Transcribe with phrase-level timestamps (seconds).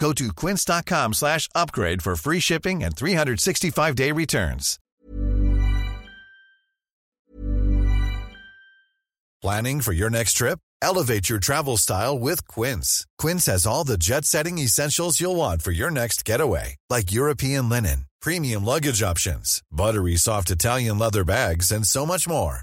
[0.00, 4.78] Go to quince.com slash upgrade for free shipping and 365-day returns.
[9.40, 10.58] Planning for your next trip?
[10.82, 13.06] Elevate your travel style with Quince.
[13.18, 18.06] Quince has all the jet-setting essentials you'll want for your next getaway, like European linen,
[18.20, 22.62] premium luggage options, buttery soft Italian leather bags, and so much more.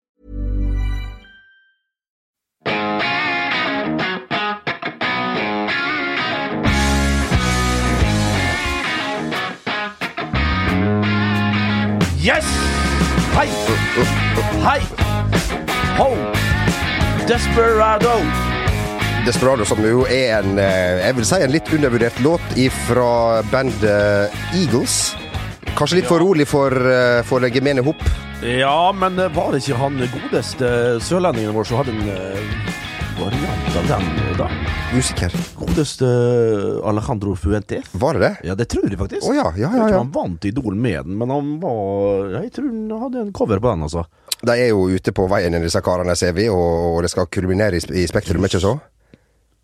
[12.21, 12.45] Yes!
[13.33, 13.47] Hei!
[14.61, 14.81] Hei!
[15.97, 16.09] Ho!
[17.25, 18.11] Desperado!
[19.25, 22.53] Desperado, som jo er en eh, jeg vil si en litt undervurdert låt
[22.85, 25.15] fra bandet Eagles.
[25.73, 28.05] Kanskje litt for rolig for, eh, for gemene hop.
[28.45, 32.77] Ja, men eh, var det ikke han godeste sørlendingen vår som hadde en eh,
[33.21, 34.47] variant av den, da?
[34.97, 35.33] Usikker.
[35.55, 36.07] Godeste
[36.83, 37.81] Alejandro Fuente.
[37.91, 38.31] Var det det?
[38.49, 39.27] Ja, det tror jeg faktisk.
[39.29, 40.01] Oh, ja, ja, Jeg ja, tror ja.
[40.01, 43.75] han vant Idol med den, men han var Jeg tror han hadde en cover på
[43.75, 44.05] den, altså.
[44.41, 47.77] De er jo ute på veien, disse karene, ser vi, og, og det skal kulminere
[47.77, 48.73] i, i Spektrum, ikke så?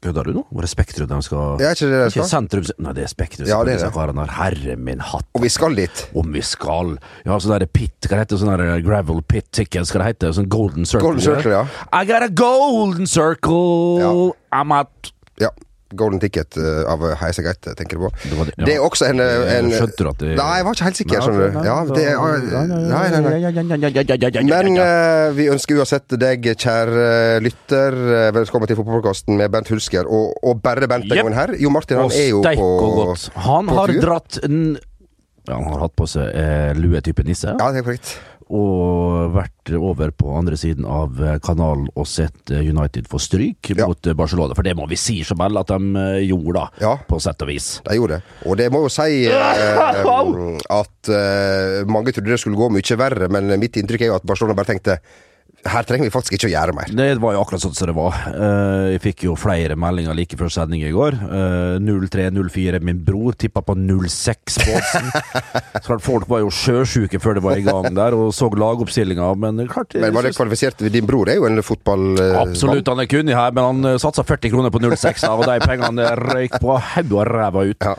[0.06, 0.42] Kødder du nå?
[0.54, 2.28] Var det Spektrum de skal Ja, ikke det de Ikke skal?
[2.30, 2.66] sentrum...
[2.86, 3.48] Nei, det er Spektrum.
[3.50, 3.94] Ja, det er det.
[3.96, 4.34] karene her.
[4.38, 5.26] Herre min hatt.
[5.34, 6.04] Og vi skal dit.
[6.16, 8.42] Om vi skal Ja, sånn derre pit Hva heter det?
[8.44, 9.88] Sånn der gravel pit ticket?
[9.90, 11.08] Skal det hete Sånn golden circle.
[11.10, 11.64] Golden Circle, ja.
[11.92, 13.98] I got a golden circle.
[14.04, 14.14] Ja.
[14.62, 15.50] I'm at Ja.
[15.96, 18.10] Golden Ticket eh, av Gaute, tenker du på.
[18.24, 18.66] Det var det, ja.
[18.66, 21.00] Det er også en, eh, en Skjønte du at det Nei, jeg var ikke helt
[21.00, 21.60] sikker, skjønner du.
[21.68, 22.18] Ja, det er,
[22.92, 24.44] nei, nei.
[24.50, 27.08] Men eh, vi ønsker uansett deg, kjære
[27.46, 31.56] lytter, eh, velkommen til fotballpodkasten med Bent Hulsker og, og bare Bent den gangen her.
[31.62, 33.16] Jo Martin han er jo på.
[33.48, 34.62] Han har dratt en
[35.48, 38.18] ja, Han har hatt på seg eh, lue type nisse, Ja, det er korrekt.
[38.54, 43.72] Og vært over på andre siden av eh, kanalen og sett eh, United få stryk
[43.76, 43.88] Ja.
[43.90, 44.56] mot eh, Barcelona.
[44.56, 46.66] For det må vi si vel at de gjorde, da.
[46.86, 46.94] Ja.
[47.10, 47.70] På sett og vis.
[47.88, 48.36] De gjorde det.
[48.48, 53.28] Og det må jo si eh, at eh, mange trodde det skulle gå mye verre,
[53.34, 55.00] men mitt inntrykk er jo at Barcelona bare tenkte
[55.66, 56.92] her trenger vi faktisk ikke å gjøre mer.
[56.96, 58.14] Det var jo akkurat sånn som det var.
[58.30, 61.18] Eh, Jeg fikk jo flere meldinger like før sending i går.
[61.28, 62.80] Eh, 03-04.
[62.86, 65.10] Min bror tippa på 06-båsen.
[65.82, 69.28] Så klart Folk var jo sjøsjuke før det var i gang der, og så lagoppstillinga.
[69.40, 70.86] Men klart Men var det kvalifisert?
[70.94, 72.06] Din bror er jo en fotball...
[72.22, 75.46] eh, Absolutt, han er kunnig her, men han satsa 40 kroner på 06, da, og
[75.50, 77.90] de pengene røyk på hodet og ræva ut.
[77.92, 77.98] Ja.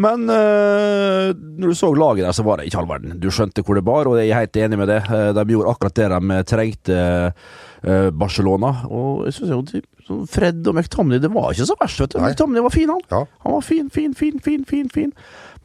[0.00, 3.18] Men eh, når du så laget der, så var det ikke all verden.
[3.20, 5.00] Du skjønte hvor det bar, og jeg er helt enig med det.
[5.12, 8.70] Eh, de gjorde akkurat det de trengte eh, Barcelona.
[8.88, 9.86] Og jeg synes jo de-
[10.26, 12.18] Fred og McTomney, det var ikke så verst, vet du.
[12.18, 12.32] Nei.
[12.32, 13.04] McTomney var fin, han.
[13.12, 13.20] Ja.
[13.44, 14.88] Han var fin, fin, fin, fin, fin.
[14.90, 15.12] fin.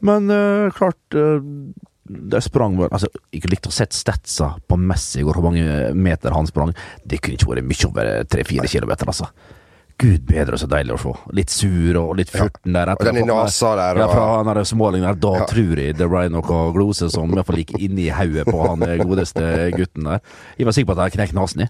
[0.06, 1.40] Men eh, klart eh,
[2.06, 5.88] det sprang vel Altså, Jeg likte å sett statsa på Messi i går, hvor mange
[5.98, 6.70] meter han sprang.
[7.02, 9.26] Det kunne ikke vært mye over tre-fire kilometer, altså.
[9.98, 11.12] Gud bedre, så deilig å se.
[11.32, 12.90] Litt sur og litt furten der.
[12.92, 15.14] Og den i nasa der, Ja, og- fra han der smålingen der.
[15.14, 15.46] Da Ja.
[15.46, 18.82] tror jeg det ble noe glose som i hvert fall gikk inni hodet på han
[18.82, 20.20] eh, godeste gutten der.
[20.58, 21.68] Jeg var sikker på at jeg knekk nesen i.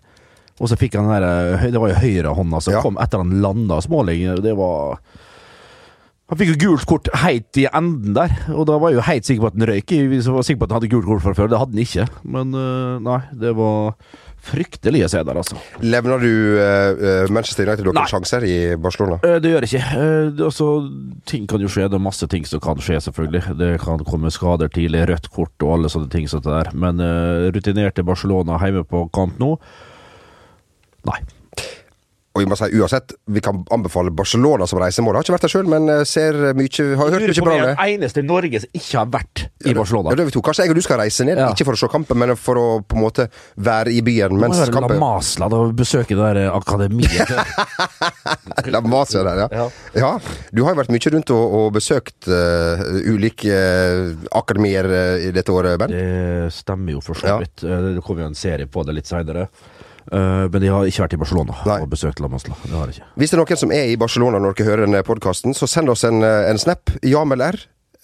[0.59, 2.81] Og så fikk han den der eh, Det var jo høyrehånda som Ja.
[2.83, 4.43] kom etter han landa Småling.
[4.43, 4.99] Det var
[6.27, 9.29] Han fikk jo gult kort heit i enden der, og da var jeg jo heit
[9.29, 9.93] sikker på at han røyk.
[9.95, 12.07] Jeg var sikker på at han hadde gult kort fra før, det hadde han ikke.
[12.35, 13.95] Men øh, nei, det var
[14.47, 15.59] fryktelig å se der, altså.
[15.87, 19.21] Levner du uh, Manchester United noen sjanser i Barcelona?
[19.23, 20.03] Eh, Det gjør jeg ikke.
[20.03, 20.67] Eh, Altså,
[21.31, 21.87] ting kan jo skje.
[21.91, 23.57] Det er masse ting som kan skje, selvfølgelig.
[23.63, 26.27] Det kan komme skader tidlig, rødt kort og alle sånne ting.
[26.31, 26.71] Sånt der.
[26.75, 29.55] Men uh, rutinerte Barcelona hjemme på kamp nå?
[31.07, 31.21] Nei.
[32.37, 35.17] Og vi må si uansett, vi kan anbefale Barcelona som reisemål.
[35.17, 37.77] Har ikke vært der sjøl, men eh, ser mye, har hørt mye bra om det.
[37.87, 40.13] eneste i Norge som ikke har vært i Barcelona.
[40.13, 40.43] Ja, det er vi to.
[40.45, 41.49] Kanskje jeg og du skal reise ned, Ja.
[41.57, 44.59] ikke for å se kampen, men for å på en måte være i byen mens
[44.59, 47.33] Må være La Masla da, besøke det der eh, akademiet.
[48.75, 49.49] La Masla der, ja.
[49.63, 49.67] Ja.
[49.97, 50.13] ja.
[50.53, 55.33] Du har jo vært mye rundt og, og besøkt uh, ulike uh, akademier uh, i
[55.33, 55.97] dette året, Ben.
[55.97, 57.65] Det stemmer jo for så vidt.
[57.65, 59.49] Det kommer jo en serie på det litt seinere.
[60.13, 61.79] Men de har ikke vært i Barcelona Nei.
[61.83, 62.55] og besøkt La Masla.
[62.63, 63.09] Det har de ikke.
[63.19, 65.91] Hvis det er noen som er i Barcelona når dere hører denne podkasten, så send
[65.91, 66.93] oss en, eh, en snap.
[67.03, 67.59] Jamel R.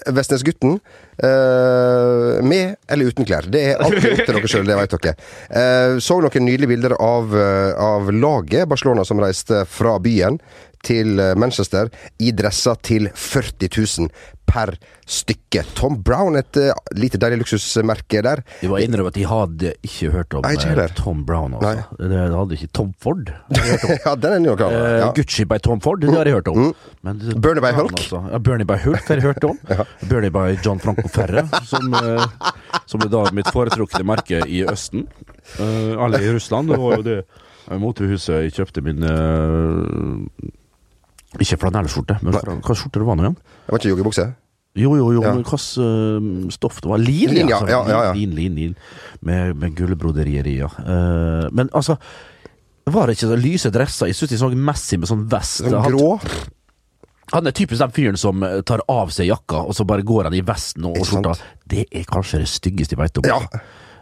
[0.07, 0.81] Vestnesgutten.
[1.23, 3.47] Uh, med eller uten klær.
[3.47, 5.13] Det er alltid opp til dere sjøl, det veit dere.
[5.53, 10.41] Uh, så noen nydelige bilder av, uh, av laget Barcelona som reiste fra byen
[10.85, 11.91] til eh, Manchester
[12.23, 14.09] i dresser til 40 000
[14.53, 14.75] per
[15.09, 15.63] stykke.
[15.77, 18.43] Tom Brown, et uh, lite deilig luksusmerke der.
[18.61, 20.95] Jeg var innrømme at jeg hadde ikke hørt om Nei, ikke eh.
[20.99, 21.57] Tom Brown.
[21.57, 21.97] Altså.
[21.97, 23.33] Det det hadde ikke Tom Ford.
[24.07, 24.77] ja, den er jo klar.
[24.77, 25.11] Ja.
[25.17, 26.73] Gucci by Tom Ford, det har jeg hørt om.
[27.07, 27.97] Men Bernie by Hulk?
[27.97, 28.25] Altså.
[28.33, 29.63] Ja, Bernie by Hulk har jeg hørt om.
[30.11, 31.97] Bernie by John Franco Ferre, som,
[32.85, 35.07] som er da mitt foretrukne merke i Østen.
[35.59, 36.69] Uh, alle i Russland.
[36.69, 40.53] Det var jo det eh, motehuset jeg kjøpte min eh,
[41.41, 43.37] Ikke flanellskjorte, men fra, hva skjorte det var nå igjen?
[43.41, 44.27] Det var ikke joggebukse?
[44.77, 45.35] Jo, jo, jo, Ja.
[45.37, 47.01] men slags eh, stoff det var?
[47.01, 47.69] Lin, Lin, ja, altså.
[47.69, 48.13] ja, ja, ja.
[48.17, 48.75] Lin, lin, lin.
[49.21, 50.69] Med, med gullbroderier, ja.
[50.81, 51.99] Uh, men altså
[52.91, 54.11] var det ikke så lyse dresser?
[54.11, 55.61] Jeg syns de så Messi med sånn vest.
[55.63, 56.17] Sånn grå?
[57.33, 60.29] Han er typisk den fyren som eh, tar av seg jakka, og så bare går
[60.29, 61.37] han i vesten og og skjorta.
[61.69, 63.29] Det er kanskje det styggeste jeg veit om.
[63.31, 63.39] Ja.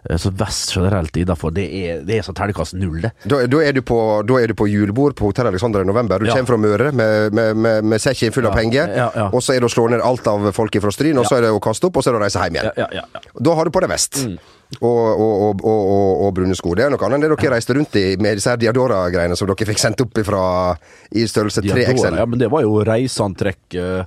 [0.08, 3.10] Eh, Så vest generelt innafor, det er, det er så terningkast null, det.
[3.28, 6.18] Da, da, er du på, da du på julebord på Hotell Alexander i november.
[6.18, 6.34] Du Ja.
[6.38, 8.94] kommer fra Møre med, med, med, med sekken full av Ja, penger.
[8.96, 9.28] ja.
[9.32, 11.42] Og så er det å slå ned alt av folk fra Stryn, og så er
[11.42, 12.72] det å kaste opp, og så er det å reise hjem igjen.
[12.76, 13.20] Ja, ja, ja.
[13.40, 14.24] Da har du på deg vest.
[14.24, 14.38] Mm.
[14.80, 16.76] Og, og, og, og, brune sko.
[16.78, 19.66] Det er noe annet enn det dere reiste rundt i med disse Diadora-greiene som dere
[19.66, 20.42] fikk sendt opp ifra,
[21.10, 22.18] i størrelse 3 Diadora, XL.
[22.22, 24.04] Ja, men det var jo reiseantrekk eh,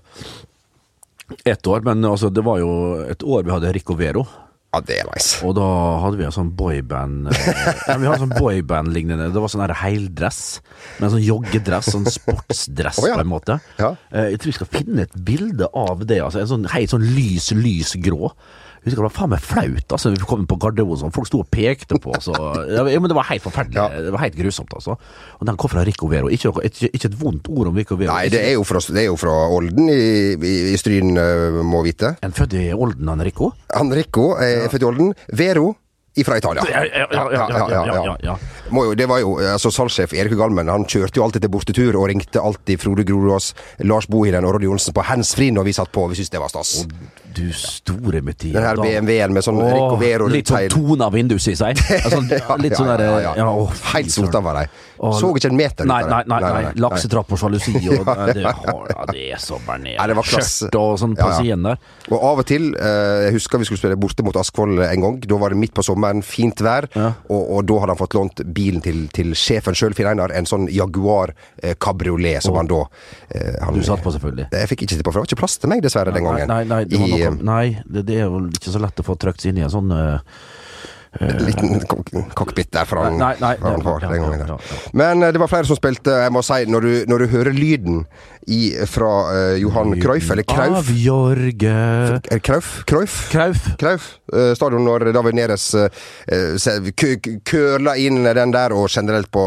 [1.45, 2.72] ett år, men altså, det var jo
[3.10, 4.24] et år vi hadde Rico Vero.
[4.74, 5.38] Ja, det er nice.
[5.46, 5.66] Og da
[6.02, 7.50] hadde vi en sånn boyband eh,
[7.90, 9.30] ja, Vi hadde sånn boyband-lignende.
[9.30, 10.40] Det var sånn heildress.
[10.98, 13.20] Med en sånn joggedress, sånn sportsdress oh, ja.
[13.20, 13.60] på en måte.
[13.78, 13.94] Ja.
[14.10, 16.18] Eh, Jeg tror vi skal finne et bilde av det.
[16.25, 18.31] Altså, en sånn helt sånn lys, lys grå.
[18.34, 19.95] Jeg husker det var faen meg flaut.
[19.95, 21.13] Altså, vi kom på Gardermoen, sånn.
[21.15, 22.30] folk sto og pekte på oss.
[22.30, 23.80] Ja, men det var helt forferdelig.
[23.80, 24.03] Ja.
[24.07, 24.97] Det var helt grusomt, altså.
[25.39, 26.31] Og den kom fra Rico Vero.
[26.33, 28.12] Ikke, ikke, ikke et vondt ord om Rico Vero.
[28.13, 30.01] Nei, det er jo fra, det er jo fra Olden i,
[30.35, 32.15] i, i Stryn, eh, må vite.
[32.25, 33.53] En født i Olden, han Rico?
[33.74, 35.15] Han Rico er født i Olden.
[35.33, 35.71] Vero
[36.15, 36.63] ifra Italia.
[36.69, 38.38] Ja, ja, ja,
[38.95, 42.42] det var jo, altså Salgssjef Erik Galmen han kjørte jo alltid til bortetur og ringte
[42.42, 43.54] alltid Frode Grorås,
[43.86, 46.06] Lars Bohinen og Rolly Johnsen på handsfree når vi satt på.
[46.12, 46.75] Vi syntes det var stas.
[47.33, 48.60] Du store med tida.
[48.60, 48.77] Den her.
[48.77, 51.80] BMW-en med sånn Åh, Rico Vero Litt sånn tona vindus i seg.
[51.98, 52.19] Altså,
[52.62, 54.68] litt sånn der ja, ja, fy Helt sota var de.
[55.18, 56.30] Så ikke en meter Nei, nei, det.
[56.31, 56.74] nei, nei.
[56.83, 58.54] Laksetrapp og sjalusi og det, ja,
[59.09, 60.24] det er så Nei, det.
[60.30, 61.81] Skjørt og sånn på siden der.
[62.12, 65.18] Og av og til, eh, jeg husker vi skulle spille borte mot Askvoll en gang.
[65.25, 66.88] Da var det midt på sommeren, fint vær.
[66.95, 67.12] Ja.
[67.30, 70.33] Og, og da hadde han fått lånt bilen til, til sjefen sjøl, Finn Einar.
[70.36, 72.83] En sånn Jaguar eh, kabriolet som han da
[73.30, 74.50] eh, han, Du satt på, selvfølgelig.
[74.54, 76.50] Jeg fikk ikke sitte på, for det var ikke plass til meg, dessverre, den gangen.
[76.52, 79.18] Nei, nei, det, I, noe, nei det, det er jo ikke så lett å få
[79.19, 80.19] trykt seg inn i en sånn uh
[81.19, 81.81] En liten
[82.33, 84.54] cockpit der fra han, Nei, nei, den gangen.
[84.98, 86.16] Men eh, det var flere som spilte.
[86.26, 88.00] Jeg må si, når du, når du hører lyden
[88.47, 92.83] i, fra uh, Johan Cruyff, eller Krauf Av Jorge Krauf?
[92.90, 93.30] Krauf?
[93.31, 93.69] Krauf.
[93.80, 95.83] Krauf Uh, stadion når David Neres uh,
[96.26, 96.88] eh,
[97.45, 99.44] køla inn den der, og generelt på,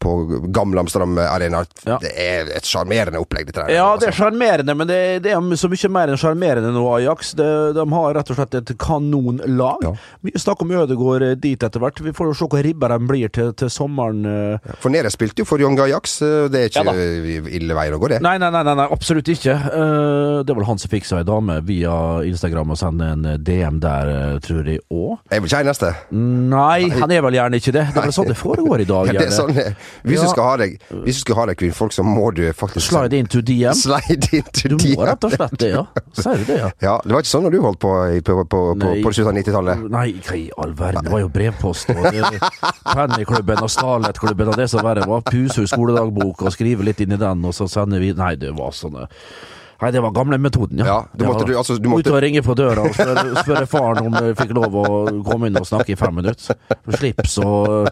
[0.00, 0.14] på
[0.48, 1.60] Gamle Amsterdam Arena.
[1.84, 1.98] Ja.
[2.00, 3.74] Det er et sjarmerende opplegg, dette der.
[3.74, 4.24] Ja, det er altså.
[4.24, 7.34] sjarmerende, men det, det er så mye mer enn sjarmerende nå, Ajax.
[7.36, 9.84] Det, de har rett og slett et kanonlag.
[9.84, 9.92] Ja.
[10.26, 12.00] Mye snakk om Ødegaard eh, dit etter hvert.
[12.04, 14.24] Vi får jo se hvor ribba de blir til, til sommeren.
[14.24, 14.72] eh.
[14.80, 16.20] For Neres spilte jo for Young Ajax.
[16.24, 18.22] eh, Det er ikke Ja eh, ille veier å gå, det.
[18.24, 19.52] Nei, nei, nei, nei, absolutt ikke.
[19.52, 21.92] Eh, det er vel han som fikk seg ei dame via
[22.26, 25.18] Instagram og sendte en eh, DM der, eh, tror jeg òg.
[25.30, 25.92] Jeg vel ikke eneste.
[26.16, 27.84] Nei, han er vel gjerne ikke det.
[27.90, 28.98] Det er vel sånn det foregår i dag.
[29.10, 29.56] Ja, det er sånn,
[30.06, 32.92] hvis, du skal ha deg, hvis du skal ha deg kvinnfolk, så må du faktisk
[32.92, 33.74] Slide into DM.
[33.74, 35.82] Slide into Du må rett og slett det, ja.
[36.14, 36.70] Sier du det, ja?
[36.84, 39.38] Ja, det var ikke sånn når du holdt på på, på, på, på, slutten av
[39.40, 39.82] 90-tallet.
[39.90, 41.06] Nei, hva i all verden.
[41.06, 42.06] Det var jo brevpost og
[42.90, 45.24] Pennyklubben og Starlet-klubben og det som verre var.
[45.26, 48.52] Puse ut skoledagbok og skrive litt inn i den, og så sender vi Nei, det
[48.58, 49.08] var sånne
[49.80, 50.84] Nei, det var gamlemetoden, ja.
[50.86, 53.66] Ja, du måtte- du- altså, du måtte- Ut og ringe på døra og spørre, spørre
[53.66, 54.86] faren om jeg fikk lov å
[55.24, 56.54] komme inn og snakke i fem minutter.
[56.98, 57.88] Slips og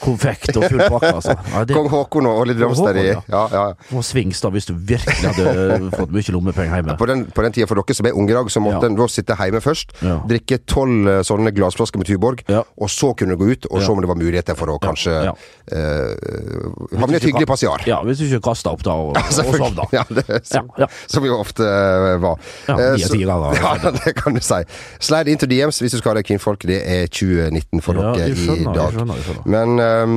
[0.00, 1.34] konfekt og full pakke, altså.
[1.52, 3.64] Ja, det Kong Håkon og Olli Dramstad i Håkon, ja, ja.
[3.90, 6.96] var svings da, hvis du virkelig hadde fått mye lommepenger hjemme.
[7.00, 8.90] På den, på den tida for dere som er unge i dag, så måtte Ja.
[8.92, 10.18] en da sitte hjemme først, Ja.
[10.28, 12.62] drikke tolv eh, sånne glassflasker med Tuborg, Ja.
[12.78, 15.16] og så kunne du gå ut og se om det var muligheter for å kanskje
[15.24, 15.34] Ja.
[15.72, 17.82] eh, havne i et hyggelig passiar.
[17.86, 19.88] Ja, hvis du ikke kasta opp da og, og sovna.
[19.92, 20.86] Ja, det, så, Ja, ja.
[21.16, 22.36] Som vi ofte eh, var.
[22.68, 23.52] Ja, de er tider, da.
[23.66, 24.60] Ja, det kan du si.
[25.02, 26.66] Slide into DMs hvis du skal ha deg kvinnfolk.
[26.68, 28.94] Det er 2019 for Ja, dere skjønner, i jeg dag.
[28.96, 29.48] skjønner, jeg skjønner.
[29.56, 30.14] Men um,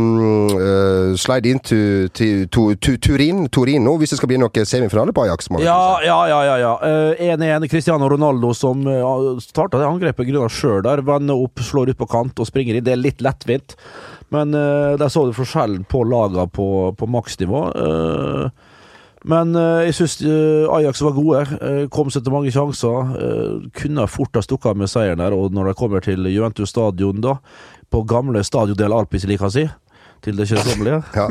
[0.54, 1.80] uh, slide into
[2.20, 5.48] to- tu- Turin, Turin nå, hvis det skal bli noe semifinale på Ajax.
[5.64, 6.40] Ja, ja, ja.
[6.52, 6.74] ja, ja.
[7.18, 7.68] Eh, 1-1.
[7.72, 11.02] Cristiano Ronaldo som uh, starta det angrepet grunna sjøl der.
[11.08, 12.86] Vender opp, slår ut på kant og springer inn.
[12.86, 13.78] Det er litt lettvint.
[14.34, 16.68] Men uh, der så du forskjellen på laga på,
[17.00, 17.64] på maksnivå.
[17.74, 18.68] Eh,
[19.28, 20.14] men uh, jeg syns
[20.78, 21.42] Ajax var gode.
[21.60, 23.14] Uh, kom seg til mange sjanser.
[23.20, 25.36] eh, kunne fort ha stukket av med seieren der.
[25.36, 27.38] Og når de kommer til Juventus stadion, da,
[27.92, 29.66] på gamle Stadio del Alpis, liker å si,
[30.24, 31.28] til det kjedsommelige Ja.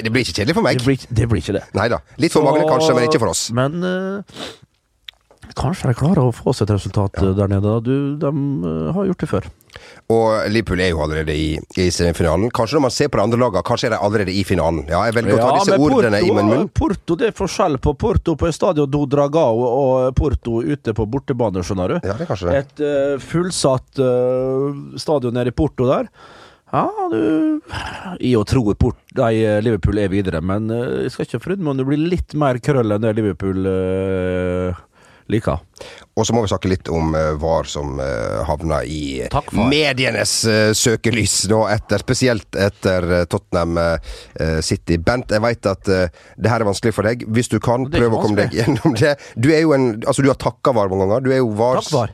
[0.00, 0.78] Det blir ikke kjedelig for meg.
[0.80, 1.64] det, blir- det blir ikke det.
[1.76, 2.00] Neida.
[2.20, 3.46] Litt for mange kanskje, men ikke for oss.
[3.56, 4.44] Men uh,
[5.56, 7.32] kanskje de klarer å få seg et resultat ja.
[7.36, 7.78] der nede.
[7.86, 9.50] Du, de uh, har gjort det før.
[10.10, 12.50] Og Liverpool er jo allerede i, i semifinalen.
[12.54, 14.82] Kanskje når man ser på de andre lagene, kanskje er de allerede i finalen.
[14.90, 16.66] Ja, jeg velger å ta disse ordene Porto, i min munn.
[16.80, 21.62] Porto, det er forskjell på Porto på Estadio do Dragao og Porto ute på bortebane,
[21.66, 21.96] skjønner du.
[22.02, 22.64] Ja, det er kanskje det.
[22.64, 26.10] Et uh, fullsatt uh, stadion nede i Porto der.
[26.70, 27.62] Ja, du
[28.22, 31.72] I og tro Port, nei, Liverpool er videre, men uh, jeg skal ikke forundre meg
[31.72, 34.86] om det blir litt mer krøll enn det Liverpool uh,
[35.32, 35.60] liker.
[36.18, 39.22] Og så må vi snakke litt om uh, VAR som uh, havna i
[39.56, 43.78] medienes uh, søkelys nå, etter, spesielt etter Tottenham
[44.64, 44.98] City.
[45.00, 47.24] Bent, jeg veit at det her er vanskelig for deg.
[47.30, 49.16] Hvis du kan, prøv å komme deg gjennom det.
[49.36, 51.24] Du er jo en Altså, du har takka VAR mange ganger.
[51.24, 52.12] Du er jo VARs Takk, VAR.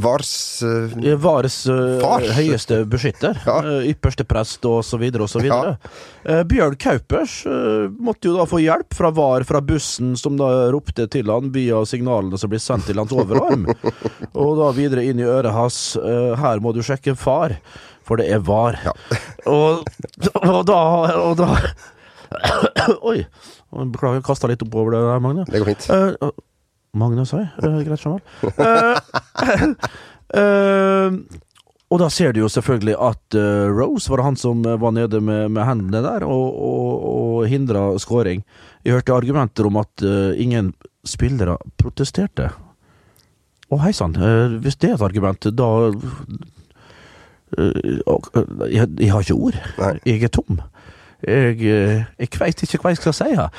[0.00, 0.30] VARs
[0.64, 2.24] uh, Eh, Vares eh, Far.
[2.36, 3.38] høyeste beskytter.
[3.46, 3.58] Ja.
[3.64, 5.76] Uh, ypperste prest og så videre og så videre.
[6.24, 10.48] Eh, Bjørn Kaupers eh, måtte jo da få hjelp fra VAR fra bussen som da
[10.74, 13.68] ropte til han via signalene som blir sendt til hans overarm.
[14.40, 15.80] og da videre inn i øret hans.
[16.00, 17.56] eh, her må du sjekke far,
[18.06, 18.80] for det er VAR.
[18.84, 18.92] Ja.
[19.46, 19.86] og,
[20.42, 20.80] og da,
[21.24, 21.50] og da
[23.10, 23.24] Oi.
[23.70, 25.44] Beklager, kasta litt oppover det der, Magne.
[25.50, 25.88] Det går fint.
[26.92, 27.44] Magne, sa.
[27.62, 28.20] Eh, greit, Jamal.
[28.58, 31.14] Eh, eh,
[31.90, 33.36] og da ser du jo selvfølgelig at
[33.74, 38.44] Rose var han som var nede med, med hendene der og, og, og hindra scoring.
[38.86, 40.04] Jeg hørte argumenter om at
[40.38, 40.70] ingen
[41.02, 42.46] spillere protesterte.
[43.70, 44.14] Å, hei sann.
[44.62, 45.68] hvis det er et argument, da
[48.70, 49.58] jeg har ikke ord.
[49.82, 49.92] Nei.
[50.06, 50.62] Jeg er tom.
[51.26, 53.50] Jeg, eh, jeg veit ikke hva jeg skal si her.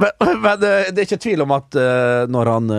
[0.00, 2.72] Men, men eh, det er ikke tvil om at eh, når han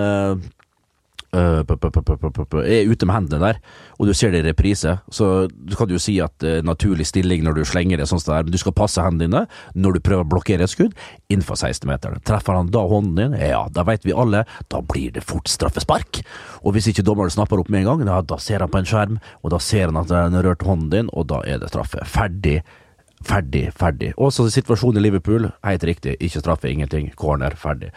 [1.31, 3.60] er ute med hendene der,
[4.00, 7.45] og du ser det i reprise, så du kan jo si at eh, naturlig stilling
[7.45, 9.43] når du slenger det sånn som det er, men du skal passe hendene dine
[9.79, 10.95] når du prøver å blokkere et skudd
[11.31, 12.19] innenfor 16-meteren.
[12.27, 14.43] Treffer han da hånden din, ja, da vet vi alle,
[14.74, 16.24] da blir det fort straffespark.
[16.65, 18.91] Og hvis ikke dommeren snapper opp med en gang, ja, da ser han på en
[18.91, 22.03] skjerm, og da ser han at den rørte hånden din, og da er det straffe.
[22.10, 22.60] Ferdig.
[23.28, 24.12] Ferdig, ferdig.
[24.18, 27.12] Også situasjonen i Liverpool, helt riktig, ikke straffe, ingenting.
[27.18, 27.92] Corner, ferdig.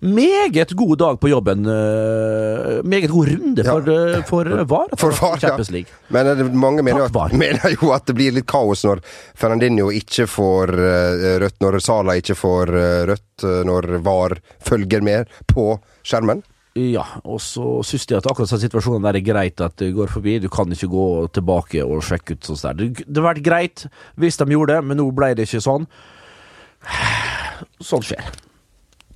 [0.00, 1.66] Meget god dag på jobben.
[1.66, 4.94] Uh, meget god runde for, eh, for VAR.
[4.96, 5.48] For VAR, ja.
[5.48, 5.92] Champions League.
[6.08, 9.02] Men mange mener, at, mener jo at det blir litt kaos når
[9.34, 10.74] Fernandinho ikke får
[11.44, 12.72] rødt, når Sala ikke får
[13.10, 16.42] rødt, når VAR følger med på skjermen.
[16.78, 20.10] Ja, og så syns de at akkurat sånn situasjonen der er greit at det går
[20.12, 20.36] forbi.
[20.38, 22.76] Du kan ikke gå tilbake og sjekke ut der.
[22.78, 23.86] Det det hadde vært greit
[24.20, 25.88] hvis de gjorde det, men nå ble det ikke sånn.
[27.82, 28.30] Sånn skjer.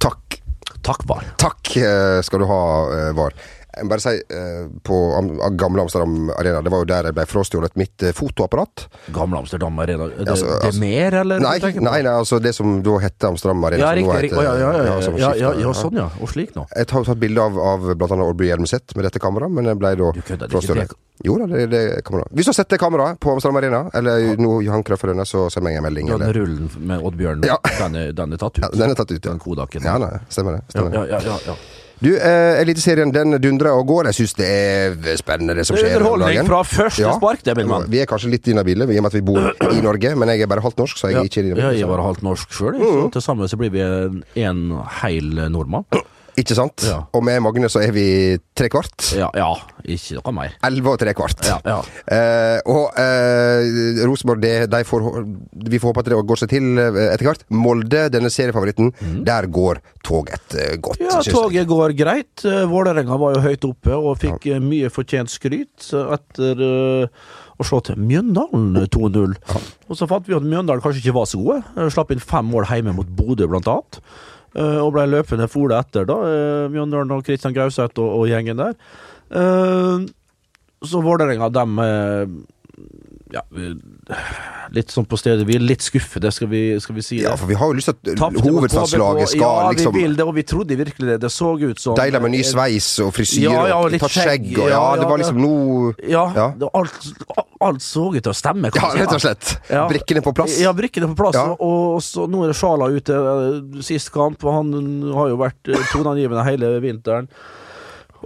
[0.02, 0.40] Takk.
[0.84, 1.24] Takk, VAR.
[1.40, 2.60] Takk eh, skal du ha,
[2.92, 3.38] eh, VAR.
[3.74, 7.14] Jeg må bare si, eh, på am gamle Amsterdam Arena, det var jo der jeg
[7.16, 8.86] ble frastjålet mitt eh, fotoapparat.
[9.12, 10.06] Gamle Amsterdam Arena.
[10.08, 11.40] Det, Altså, det altså- er mer, eller?
[11.40, 13.82] Nei, nei, nei, altså det som da hette Amsterdam Arena.
[13.82, 14.30] Ja, riktig.
[14.30, 16.08] heter- ja, ja, ja, ja, ja, ja, ja, sånn, ja.
[16.20, 16.66] Og slik nå.
[16.74, 19.78] Jeg har tatt bilde av, av blant annet Oddby Hjelmeset med dette kameraet, men jeg
[19.78, 20.92] ble da det frastjålet.
[21.24, 22.32] Jo da, det, det kameraet.
[22.34, 25.62] Hvis du har sett det kameraet på Amsterdam Arena, eller nå Johan Krøffelønne, så send
[25.64, 26.06] meg en melding.
[26.10, 26.32] Den Eller.
[26.34, 27.56] rullen med Oddbjørn, Ja.
[27.78, 28.62] den, er, den tatt ut.
[28.64, 29.30] Ja, den er tatt ut, ja.
[29.30, 29.82] Den kodaken.
[29.84, 30.62] Ja, nei, stemmer det.
[30.74, 30.98] Stemmer det.
[31.10, 31.54] ja, ja, ja, ja.
[32.02, 34.08] Du, eh, Eliteserien den dundrer og går.
[34.10, 36.00] Jeg syns det er spennende det som Det er skjer.
[36.02, 37.86] underholdning fra første spark, det, min mann.
[37.88, 40.42] Vi er kanskje litt inhabile i og med at vi bor i Norge, men jeg
[40.42, 42.74] er bare halvt norsk, så jeg er ikke Ja, jeg er bare halvt norsk sjøl,
[42.80, 44.64] så til sammen så blir vi en, en
[45.02, 45.84] heil nordmann.
[46.40, 46.82] Ikke sant?
[46.88, 47.04] Ja.
[47.14, 48.06] Og med Magne så er vi
[48.58, 49.12] tre kvart.
[49.14, 49.52] Ja, ja
[49.84, 50.54] ikke noe mer.
[50.64, 51.44] Elleve og tre kvart.
[51.46, 51.76] Ja, ja.
[52.16, 55.06] Eh, og eh, Rosenborg, det, de får,
[55.68, 57.46] vi får håpe at det går seg til eh, etter hvert.
[57.54, 58.90] Molde, denne seriefavoritten,
[59.26, 61.04] der går toget eh, godt.
[61.04, 61.36] Ja, jeg.
[61.36, 62.44] toget går greit.
[62.48, 66.66] Eh, Vålerenga var jo høyt oppe og fikk mye fortjent skryt etter
[67.54, 69.36] å slå til Mjøndalen 2-0.
[69.86, 71.90] Og så fant vi at Mjøndalen kanskje ikke var så gode.
[71.94, 74.00] Slapp inn fem mål hjemme mot Bodø, blant annet.
[74.54, 76.14] Eh, Og ble løpende fola etter, da.
[76.30, 78.74] eh, Mjøndalen og Kristian Gauseth og, og gjengen der.
[79.34, 80.06] Eh,
[80.84, 81.78] Så Vålerenga, dem
[83.34, 83.42] ja,
[84.74, 87.26] litt sånn på stedet Vi er Litt skuffede, skal vi, skal vi si det.
[87.26, 90.26] Ja, for vi har jo lyst til at hovedstadslaget skal ja, liksom vi vil det,
[90.28, 91.16] og vi trodde virkelig det.
[91.24, 94.46] Det så ut som Deilig med ny sveis og frisyre Ja, ja, og tatt skjegg
[94.54, 96.46] og Ja, ja, det var liksom noe Ja, Ja.
[96.80, 97.10] alt,
[97.64, 98.70] alt så ut til å stemme.
[98.74, 99.56] Ja, rett og slett.
[99.70, 99.86] Ja.
[99.90, 100.58] Brikkene på plass.
[100.60, 101.38] Ja, brikkene på plass.
[101.38, 101.56] Ja.
[101.64, 104.74] Og så nå er det Sjala ute eh, sist kamp, og han
[105.16, 107.28] har jo vært eh, toneangivende hele vinteren.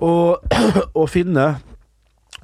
[0.04, 0.44] Og,
[0.98, 1.48] og Finne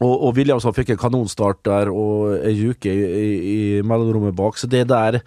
[0.05, 4.61] og, og Williamson fikk en kanonstart der, og ei uke i, i, i mellomrommet bak,
[4.61, 5.21] så det der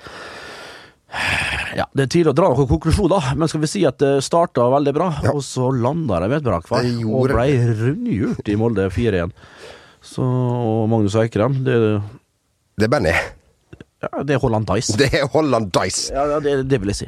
[1.78, 4.18] ja, Det er tidlig å dra noen konklusjon, da, men skal vi si at det
[4.26, 5.32] starta veldig bra, Ja.
[5.34, 6.82] og så landa de med et brak, hva?
[6.84, 7.48] Det og ble
[7.80, 9.32] rundhjult i Molde 4-1.
[10.04, 11.78] Så og Magnus Eikrem, det,
[12.78, 13.14] Det er Benny.
[14.14, 14.98] Ja, det er Holland Dice.
[14.98, 16.12] Det er Holland Dice.
[16.14, 17.08] Ja, ja, det, det vil jeg si.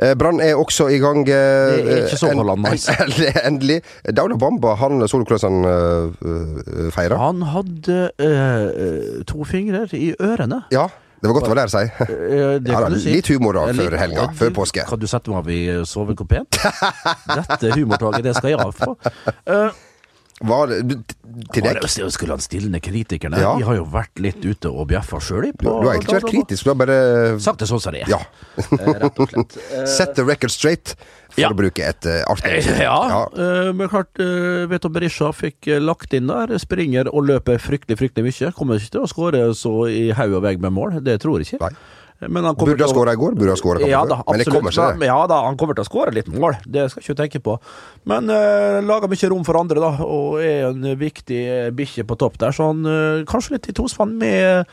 [0.00, 1.20] Eh, Brann er også i gang.
[1.28, 1.34] eh,
[1.76, 2.90] Det er ikke så en- Holland Nice.
[2.92, 3.80] en- Endelig.
[4.16, 7.16] Dauda Bamba, han han uh, feira?
[7.18, 10.64] Han hadde eh, to fingre i ørene.
[10.72, 10.88] Ja.
[11.20, 11.80] Det var godt å være der, si.
[12.00, 13.10] Eh, det Ja, da, si.
[13.12, 14.86] litt humor da, Eh, før helga, før påske.
[14.88, 16.46] Kan du sette meg av i sovekopeen?
[17.36, 18.94] Dette humortoget, det skal jeg få.
[19.44, 19.68] Uh,
[20.40, 20.70] Var
[21.52, 21.82] til deg?
[22.08, 23.36] skulle han stillende kritikerne.
[23.42, 23.52] Ja.
[23.60, 25.50] De har jo vært litt ute og bjeffa sjøl.
[25.52, 26.96] Du, du har egentlig vært kritisk, du har bare
[27.44, 28.14] Sagt det sånn som det er.
[28.14, 28.20] Ja.
[28.56, 29.58] Eh, rett og slett.
[29.80, 30.94] Eh, Set the record straight,
[31.30, 31.50] for Ja.
[31.52, 33.20] å bruke et uh, artig Eh, Ja, Ja.
[33.36, 36.56] eh, men klart uh, Veto Berisha fikk eh, lagt inn der.
[36.58, 38.52] Springer og løper fryktelig fryktelig mye.
[38.56, 41.52] Kommer ikke til å skåre så i haug og vegg med mål, det tror jeg
[41.52, 41.68] ikke.
[41.68, 41.76] Nei.
[42.28, 44.74] Men han Burde ha skåra i går, burde ha skåra Ja da, Men det kommer
[44.74, 45.00] seg.
[45.06, 47.54] Ja da, han kommer til å skåre litt mål, det skal ikke tenke på.
[48.10, 51.44] Men uh, lager mye rom for andre, da, og er en viktig
[51.76, 52.52] bikkje på topp der.
[52.56, 54.68] Så han uh, kanskje litt i tospann med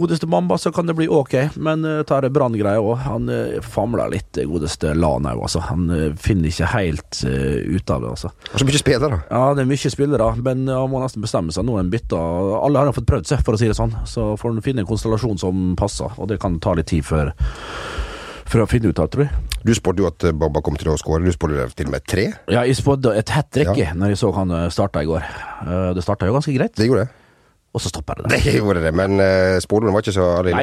[0.00, 1.34] godeste Mamba, så kan det bli ok.
[1.56, 2.96] Men uh, tar det branngreie òg.
[3.06, 5.62] Han uh, famler litt, godeste Lanau, altså.
[5.68, 8.32] Han uh, finner ikke helt uh, ut av det, altså.
[8.52, 9.22] Og så mye spillere.
[9.30, 11.66] Ja, det er mye spillere, men han må nesten bestemme seg.
[11.68, 12.20] Nå er han bytta
[12.62, 13.94] Alle har fått prøvd seg, for å si det sånn.
[14.08, 17.34] Så får han finne en konstellasjon som passer, og det kan ta litt tid før
[18.52, 19.56] for å finne ut av, tror jeg.
[19.64, 21.24] Du spådde jo at eh, Bamba kom til å skåre.
[21.24, 22.26] Du spådde til og med tre.
[22.52, 23.92] Ja, jeg spådde et hat trick Ja.
[23.96, 25.24] når jeg så han starta i går.
[25.64, 27.21] Eh, Det starta jo ganske greit, Det gjorde det.
[27.72, 28.36] Og så stoppa det der.
[28.44, 30.62] Det gjorde det, men uh, spådommen var ikke så alene.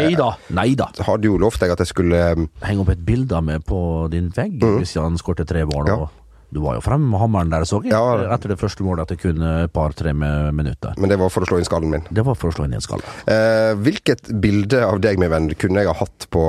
[0.54, 0.92] Nei da.
[1.08, 3.82] Hadde jo lovt deg at jeg skulle um, Henge opp et bilde av meg på
[4.14, 5.86] din vegg hvis han skårte tre mål.
[5.90, 6.00] nå.
[6.06, 6.10] Ja.
[6.50, 7.92] Du var jo fremme med hammeren der, så jeg.
[7.94, 8.32] Ja.
[8.34, 10.96] Etter det første målet etter kun et par-tre minutter.
[10.98, 12.08] Men det var for å slå inn skallen min.
[12.10, 13.06] Det var for å slå inn en skalle.
[13.30, 16.42] Eh, hvilket bilde av deg, min venn, kunne jeg ha hatt på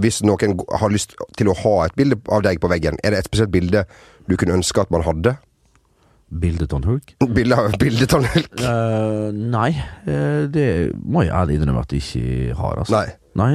[0.00, 3.20] Hvis noen har lyst til å ha et bilde av deg på veggen, er det
[3.20, 3.84] et spesielt bilde
[4.30, 5.36] du kunne ønske at man hadde?
[6.40, 7.12] Bildet on hulk?
[7.36, 8.54] Bilde bildet on Hulk?
[8.62, 9.72] Uh, nei,
[10.08, 10.66] eh, det
[11.04, 12.80] må jeg ærlig innrømme at jeg ikke har.
[12.84, 12.96] Altså.
[12.96, 13.12] Nei.
[13.36, 13.52] Nei.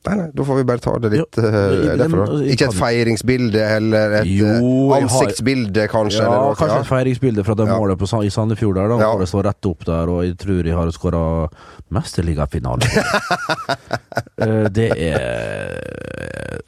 [0.00, 2.26] Nei, nei, da får vi bare ta det litt Jo, uh, derfra.
[2.48, 6.22] Ikke et feiringsbilde eller et Jo, eh, ansiktsbilde, kanskje?
[6.24, 6.84] Ja, noe, kanskje ja.
[6.86, 7.76] et feiringsbilde fra det Ja.
[7.76, 9.10] målet på, i Sandefjord der, da, Ja.
[9.12, 11.24] hvor det står rett opp der, og jeg tror jeg har skåra
[11.92, 12.88] mesterligafinale.
[14.40, 15.76] uh, det er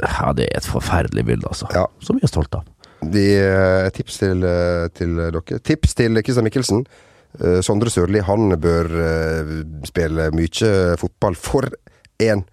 [0.02, 1.72] Ja, det er et forferdelig bilde, altså.
[2.04, 2.68] Som vi er stolt av.
[3.02, 5.58] De, eh, tips til, eh, til dere.
[5.58, 6.84] Tips til Kristian Mikkelsen.
[7.40, 8.88] Eh, Sondre Sørli han bør
[9.88, 11.68] spille mye fotball for
[12.20, 12.44] en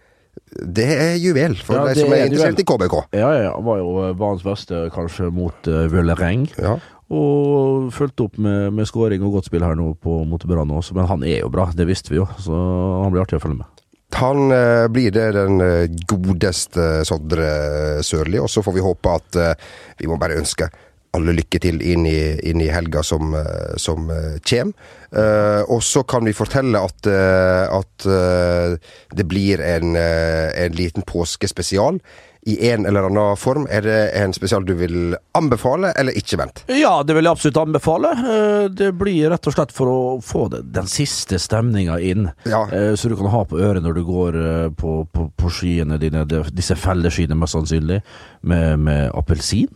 [0.49, 2.95] Det er juvel for Ja, de som er er interessert i KBK.
[3.13, 6.47] Ja, ja, han var jo banens beste kanskje mot uh, Vølereng.
[6.57, 6.79] Ja.
[7.11, 10.95] Og fulgte opp med, med skåring og godt spill her nå på, mot Brann også.
[10.95, 12.25] Men han er jo bra, det visste vi jo.
[12.39, 13.78] Så han blir artig å følge med.
[14.17, 17.49] Han eh, blir det den eh, godeste Sondre
[18.03, 20.69] Sørli, og så får vi håpe at eh, Vi må bare ønske
[21.17, 24.09] alle lykke til inn i, inn i helga som, eh, som
[24.45, 24.73] kommer.
[25.09, 28.75] Eh, og så kan vi fortelle at, eh, at eh,
[29.17, 31.97] det blir en, eh, en liten påskespesial.
[32.49, 33.67] I en eller annen form.
[33.69, 36.63] Er det en spesial du vil anbefale, eller ikke, Bent?
[36.73, 38.11] Ja, det vil jeg absolutt anbefale.
[38.17, 42.29] Eh, Det blir rett og slett for å få den siste stemninga inn.
[42.49, 42.63] Ja.
[42.73, 45.99] Eh, Så du kan ha på øret når du går eh, på, på, på skiene
[46.01, 48.01] dine, disse felleskiene mest sannsynlig,
[48.41, 49.69] med, med appelsin,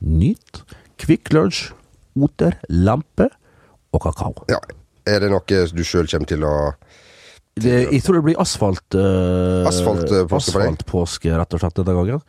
[0.00, 0.62] nyt,
[1.02, 1.70] Kvikk Lunsj,
[2.18, 3.28] oter, lampe
[3.92, 4.34] og kakao.
[4.50, 4.58] Ja.
[5.06, 5.42] Er det noe
[5.74, 6.54] du sjøl kommer til å
[7.60, 10.70] Det, jeg tror det blir asfalt uh, Asfalt, eh, påske for deg?
[10.72, 12.22] Asfaltpåske, rett og slett, denne gangen.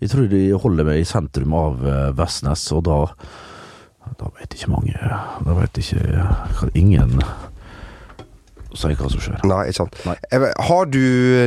[0.00, 2.98] Jeg tror de holder meg i sentrum av eh, Vestnes, og da
[4.16, 6.24] Da vet ikke mange Da vet ikke
[6.80, 7.20] Ingen
[8.78, 9.40] sier hva som skjer.
[9.50, 9.96] Nei, ikke sant.
[10.06, 10.14] Nei.
[10.68, 11.00] Har du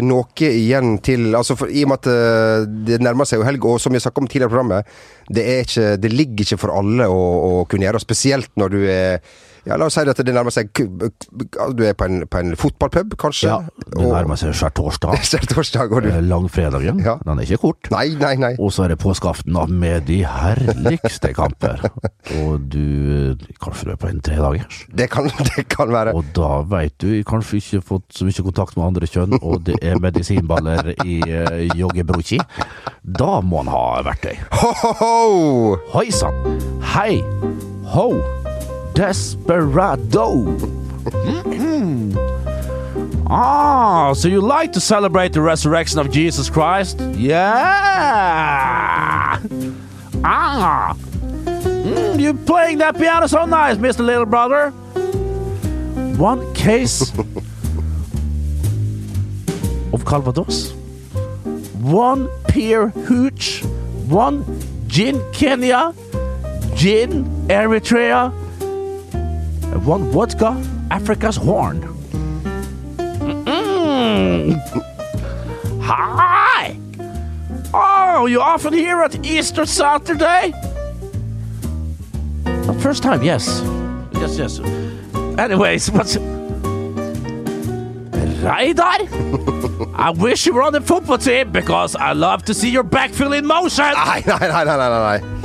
[0.03, 3.63] noe igjen til altså for, I og med at eh, det nærmer seg jo helg,
[3.63, 4.93] og som vi snakket om tidligere i programmet,
[5.31, 9.39] det, ikke, det ligger ikke for alle å, å kunne gjøre, spesielt når du er
[9.67, 13.17] ja, La oss si at det nærmer seg Du er på en, på en fotballpub,
[13.19, 13.49] kanskje?
[13.49, 13.59] Ja,
[13.93, 15.19] det nærmer seg skjærtorsdag.
[15.31, 16.99] skjærtorsdag torsdag, og du Eh, Langfredagen.
[17.03, 17.17] Ja.
[17.25, 17.89] Den er ikke kort.
[17.91, 18.53] Nei, nei, nei.
[18.59, 21.87] Og så er det påskeaften med de herligste kamper.
[22.43, 24.83] Og du Kanskje du er på en tredagers?
[24.91, 26.13] Det kan, det kan være.
[26.15, 29.79] Og da veit du kanskje ikke fått så mye kontakt med andre kjønn, og det
[29.81, 32.39] er medisinballer i uh, joggebroki.
[33.03, 34.37] Da må han ha verktøy.
[34.61, 35.11] Ho, ho, ho!
[35.95, 36.57] Hoi sann!
[36.93, 37.19] Hei!
[37.93, 38.09] Ho!
[38.93, 40.45] Desperado!
[41.03, 42.15] Mhm.
[43.29, 46.99] Ah, so you like to celebrate the resurrection of Jesus Christ?
[47.15, 47.39] Yeah!
[50.23, 50.95] Ah!
[51.45, 54.05] Mm, you playing that piano so nice, Mr.
[54.05, 54.69] Little Brother.
[56.17, 57.11] One case
[59.91, 60.73] of Calvados.
[61.81, 63.63] One peer hooch.
[64.07, 64.45] One
[64.87, 65.93] gin Kenya.
[66.75, 68.31] Gin Eritrea.
[69.73, 71.81] And One vodka Africa's horn.
[73.45, 74.59] Mm.
[75.81, 76.77] Hi!
[77.73, 80.53] Oh, you often here at Easter Saturday?
[82.79, 83.61] First time, yes.
[84.13, 84.59] Yes, yes.
[85.39, 86.17] Anyways, what's.
[88.43, 89.07] Reidar?
[89.95, 93.35] I wish you were on the football team because I love to see your backfill
[93.35, 93.85] in motion!
[93.85, 95.42] Nei, nei, nei, nei, nei, nei.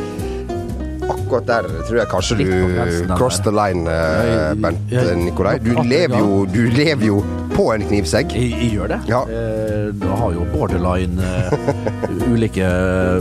[1.29, 5.59] Akkurat der tror jeg kanskje du cross the line, eh, Jeg- Bent jeg- Nikolai.
[5.59, 7.23] Du lever, jo, du lever jo
[7.55, 8.33] på en knivsegg.
[8.33, 9.01] Jeg, jeg gjør det.
[9.09, 9.21] Ja.
[9.29, 13.21] Eh, da har jo borderline eh, ulike eh,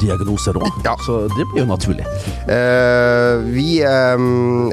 [0.00, 0.94] diagnoser òg, Ja.
[1.06, 2.04] så det blir jo naturlig.
[2.48, 4.16] Eh, vi eh,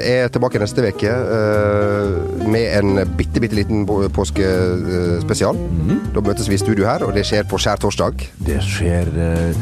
[0.04, 5.54] er tilbake neste uke eh, med en bitte, bitte liten på- påskespesial.
[5.56, 6.00] Mhm.
[6.14, 8.28] Da møtes vi i studio her, og det skjer på skjærtorsdag.
[8.46, 9.54] Det skjer eh,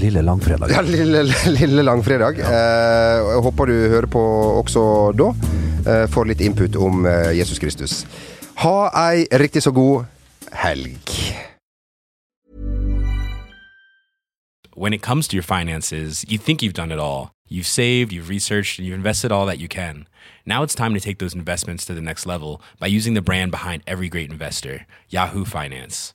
[0.00, 0.70] lille langfredag.
[0.72, 1.22] Ja, lille,
[1.60, 2.40] lille langfredag.
[2.40, 4.24] Eh, jeg håper du hører på
[4.62, 4.84] også
[5.18, 5.30] da.
[5.82, 8.02] Eh, får litt input om eh, Jesus Kristus.
[8.62, 8.76] Ha
[9.08, 10.04] ei riktig så god
[10.52, 11.00] helg.
[14.74, 17.30] when it comes to your finances, you think you've done it all.
[17.48, 20.08] You've saved, you've researched, and you've invested all that you can.
[20.46, 23.50] Now it's time to take those investments to the next level by using the brand
[23.50, 26.14] behind every great investor, Yahoo Finance.